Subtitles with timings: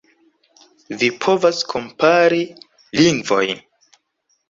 [1.01, 2.43] Vi povas kompari
[3.01, 3.67] lingvojn.